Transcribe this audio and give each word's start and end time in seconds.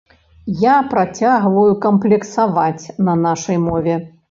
Я 0.61 0.77
працягваю 0.93 1.67
камплексаваць 1.85 2.91
на 3.11 3.19
нашай 3.29 3.63
мове. 3.71 4.03